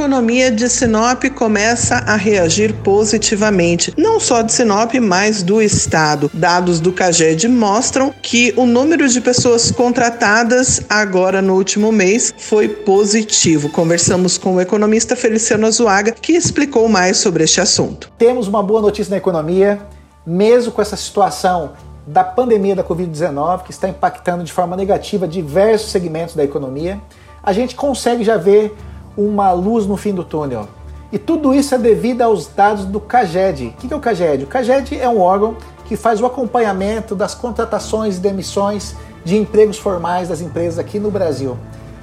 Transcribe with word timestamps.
Economia 0.00 0.50
de 0.50 0.66
Sinop 0.66 1.24
começa 1.36 1.96
a 1.96 2.16
reagir 2.16 2.72
positivamente, 2.76 3.92
não 3.98 4.18
só 4.18 4.40
de 4.40 4.50
Sinop, 4.50 4.94
mas 4.94 5.42
do 5.42 5.60
estado. 5.60 6.30
Dados 6.32 6.80
do 6.80 6.90
CAGED 6.90 7.46
mostram 7.48 8.10
que 8.22 8.54
o 8.56 8.64
número 8.64 9.06
de 9.06 9.20
pessoas 9.20 9.70
contratadas 9.70 10.80
agora 10.88 11.42
no 11.42 11.54
último 11.54 11.92
mês 11.92 12.32
foi 12.38 12.66
positivo. 12.66 13.68
Conversamos 13.68 14.38
com 14.38 14.54
o 14.54 14.60
economista 14.62 15.14
Feliciano 15.14 15.66
Azuaga, 15.66 16.12
que 16.12 16.32
explicou 16.32 16.88
mais 16.88 17.18
sobre 17.18 17.44
este 17.44 17.60
assunto. 17.60 18.10
Temos 18.16 18.48
uma 18.48 18.62
boa 18.62 18.80
notícia 18.80 19.10
na 19.10 19.18
economia, 19.18 19.80
mesmo 20.26 20.72
com 20.72 20.80
essa 20.80 20.96
situação 20.96 21.72
da 22.06 22.24
pandemia 22.24 22.74
da 22.74 22.82
Covid-19, 22.82 23.64
que 23.64 23.70
está 23.70 23.86
impactando 23.86 24.44
de 24.44 24.52
forma 24.52 24.74
negativa 24.78 25.28
diversos 25.28 25.90
segmentos 25.90 26.34
da 26.34 26.42
economia, 26.42 26.98
a 27.42 27.52
gente 27.52 27.74
consegue 27.74 28.24
já 28.24 28.38
ver 28.38 28.74
uma 29.16 29.52
luz 29.52 29.86
no 29.86 29.96
fim 29.96 30.14
do 30.14 30.24
túnel. 30.24 30.68
E 31.12 31.18
tudo 31.18 31.52
isso 31.52 31.74
é 31.74 31.78
devido 31.78 32.22
aos 32.22 32.46
dados 32.46 32.84
do 32.84 33.00
CAGED. 33.00 33.74
O 33.76 33.80
que 33.80 33.92
é 33.92 33.96
o 33.96 34.00
CAGED? 34.00 34.44
O 34.44 34.46
CAGED 34.46 34.96
é 34.98 35.08
um 35.08 35.20
órgão 35.20 35.56
que 35.86 35.96
faz 35.96 36.20
o 36.20 36.26
acompanhamento 36.26 37.16
das 37.16 37.34
contratações 37.34 38.16
e 38.16 38.20
demissões 38.20 38.94
de 39.24 39.36
empregos 39.36 39.76
formais 39.76 40.28
das 40.28 40.40
empresas 40.40 40.78
aqui 40.78 41.00
no 41.00 41.10
Brasil. 41.10 41.58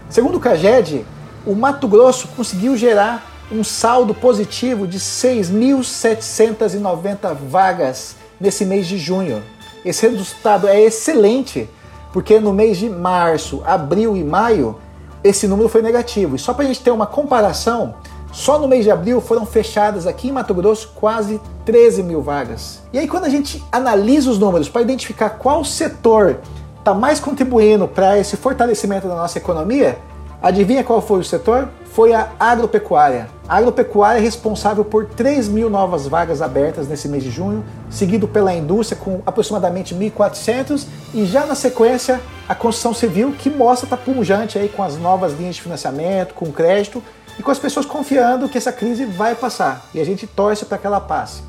Segundo 0.10 0.36
o 0.36 0.42
CAGED, 0.42 1.06
o 1.46 1.56
Mato 1.56 1.88
Grosso 1.88 2.28
conseguiu 2.36 2.76
gerar 2.76 3.26
um 3.50 3.64
saldo 3.64 4.14
positivo 4.14 4.86
de 4.86 5.00
6.790 5.00 7.34
vagas 7.34 8.18
nesse 8.40 8.64
mês 8.66 8.86
de 8.88 8.98
junho. 8.98 9.42
Esse 9.86 10.08
resultado 10.08 10.68
é 10.68 10.82
excelente, 10.82 11.70
porque 12.12 12.42
no 12.42 12.52
mês 12.52 12.78
de 12.78 12.90
março, 12.90 13.64
abril 13.66 14.18
e 14.18 14.24
maio 14.24 14.76
esse 15.24 15.48
número 15.48 15.70
foi 15.70 15.82
negativo. 15.82 16.36
E 16.36 16.40
só 16.40 16.54
para 16.54 16.66
a 16.66 16.68
gente 16.68 16.82
ter 16.82 16.92
uma 16.92 17.06
comparação, 17.06 17.96
só 18.32 18.60
no 18.60 18.68
mês 18.68 18.84
de 18.84 18.92
abril 18.92 19.20
foram 19.20 19.46
fechadas 19.46 20.06
aqui 20.06 20.30
em 20.30 20.32
Mato 20.32 20.54
Grosso 20.54 20.92
quase 20.96 21.42
13 21.66 22.04
mil 22.04 22.22
vagas. 22.22 22.82
E 22.94 23.00
aí, 23.00 23.08
quando 23.08 23.26
a 23.26 23.30
gente 23.30 23.64
analisa 23.72 24.30
os 24.30 24.38
números 24.38 24.70
para 24.70 24.82
identificar 24.82 25.32
qual 25.32 25.64
setor 25.64 26.40
está 26.78 26.94
mais 26.94 27.20
contribuindo 27.20 27.88
para 27.88 28.18
esse 28.18 28.38
fortalecimento 28.38 29.08
da 29.08 29.16
nossa 29.16 29.38
economia, 29.38 29.98
adivinha 30.42 30.84
qual 30.84 31.02
foi 31.02 31.20
o 31.20 31.24
setor? 31.24 31.70
Foi 31.86 32.14
a 32.14 32.30
agropecuária. 32.40 33.28
A 33.48 33.58
agropecuária 33.58 34.20
é 34.20 34.22
responsável 34.22 34.86
por 34.86 35.06
3 35.06 35.48
mil 35.48 35.70
novas 35.70 36.06
vagas 36.06 36.42
abertas 36.42 36.88
nesse 36.88 37.08
mês 37.08 37.24
de 37.24 37.32
junho, 37.32 37.64
seguido 37.90 38.28
pela 38.28 38.54
indústria 38.54 39.00
com 39.00 39.22
aproximadamente 39.26 39.96
1.400 39.96 40.86
e 41.14 41.26
já 41.26 41.46
na 41.46 41.56
sequência 41.56 42.22
a 42.48 42.54
construção 42.54 42.94
civil 42.94 43.34
que 43.38 43.50
mostra 43.50 43.86
estar 43.86 43.98
tá 43.98 44.04
pungente 44.04 44.60
aí 44.60 44.70
com 44.70 44.84
as 44.84 44.98
novas 44.98 45.34
linhas 45.34 45.56
de 45.56 45.62
financiamento, 45.62 46.34
com 46.34 46.52
crédito 46.52 47.02
e 47.40 47.44
com 47.44 47.52
as 47.52 47.60
pessoas 47.60 47.86
confiando 47.86 48.50
que 48.50 48.58
essa 48.58 48.72
crise 48.72 49.06
vai 49.06 49.34
passar 49.34 49.86
e 49.94 50.00
a 50.00 50.06
gente 50.06 50.28
torce 50.28 50.66
para 50.66 50.78
que 50.78 50.86
ela 50.86 51.00
passe. 51.00 51.42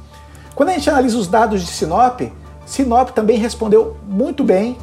Quando 0.54 0.70
a 0.70 0.72
gente 0.72 0.88
analisa 0.88 1.16
os 1.16 1.28
dados 1.28 1.62
de 1.62 1.68
Sinop, 1.68 2.20
Sinop 2.68 3.10
também 3.10 3.38
respondeu 3.38 3.96
muito 4.06 4.44
bem. 4.44 4.76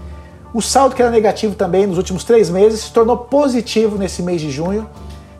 O 0.55 0.61
saldo 0.61 0.95
que 0.95 1.01
era 1.01 1.11
negativo 1.11 1.53
também 1.53 1.85
nos 1.85 1.97
últimos 1.97 2.23
três 2.23 2.49
meses 2.49 2.79
se 2.79 2.91
tornou 2.93 3.17
positivo 3.17 3.97
nesse 3.97 4.23
mês 4.23 4.39
de 4.39 4.49
junho 4.49 4.89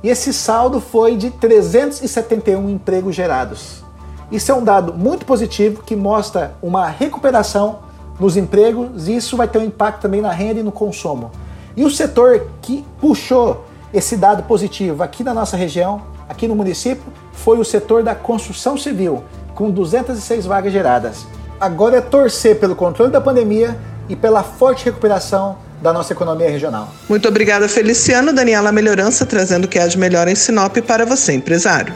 e 0.03 0.09
esse 0.09 0.33
saldo 0.33 0.81
foi 0.81 1.16
de 1.16 1.31
371 1.31 2.69
empregos 2.69 3.15
gerados. 3.15 3.81
Isso 4.30 4.52
é 4.52 4.54
um 4.54 4.61
dado 4.61 4.93
muito 4.93 5.25
positivo 5.25 5.83
que 5.83 5.95
mostra 5.95 6.58
uma 6.61 6.89
recuperação 6.89 7.80
nos 8.20 8.36
empregos 8.36 9.08
e 9.08 9.15
isso 9.15 9.37
vai 9.37 9.48
ter 9.48 9.58
um 9.58 9.64
impacto 9.64 10.02
também 10.02 10.20
na 10.20 10.33
renda 10.33 10.59
e 10.59 10.64
no 10.64 10.71
consumo. 10.73 11.31
E 11.77 11.86
o 11.86 11.89
setor 11.89 12.48
que 12.61 12.86
puxou 12.99 13.64
esse 13.93 14.17
dado 14.17 14.43
positivo 14.43 15.02
aqui 15.02 15.23
na 15.23 15.33
nossa 15.33 15.55
região, 15.55 16.02
aqui 16.27 16.45
no 16.45 16.58
município, 16.58 17.05
foi 17.31 17.58
o 17.58 17.64
setor 17.64 18.04
da 18.04 18.14
construção 18.14 18.77
civil, 18.77 19.23
com 19.54 19.71
206 19.71 20.45
vagas 20.45 20.73
geradas. 20.73 21.25
Agora 21.58 21.99
é 21.99 22.02
torcer 22.02 22.59
pelo 22.59 22.75
controle 22.75 23.14
da 23.14 23.21
pandemia 23.21 23.80
e 24.10 24.16
pela 24.16 24.43
forte 24.43 24.86
recuperação 24.86 25.58
da 25.82 25.92
nossa 25.93 26.14
economia 26.14 26.49
regional. 26.49 26.92
Muito 27.10 27.27
obrigada, 27.27 27.67
Feliciano. 27.67 28.33
Daniela 28.33 28.71
Melhorança 28.71 29.26
trazendo 29.26 29.66
o 29.66 29.67
que 29.67 29.77
há 29.77 29.88
de 29.88 29.98
melhor 29.98 30.27
em 30.27 30.36
Sinop 30.36 30.77
para 30.77 31.05
você, 31.05 31.33
empresário. 31.33 31.93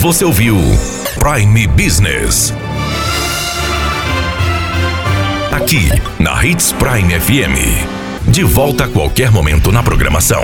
Você 0.00 0.24
ouviu 0.24 0.56
Prime 1.18 1.66
Business. 1.68 2.52
Aqui, 5.52 5.88
na 6.18 6.44
Hits 6.44 6.72
Prime 6.72 7.20
FM. 7.20 8.28
De 8.28 8.42
volta 8.42 8.84
a 8.84 8.88
qualquer 8.88 9.30
momento 9.30 9.70
na 9.70 9.82
programação. 9.82 10.42